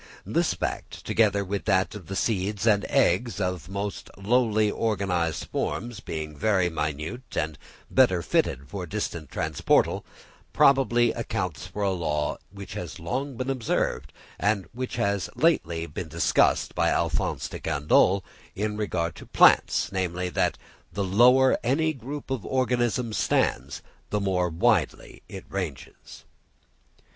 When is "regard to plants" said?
18.77-19.91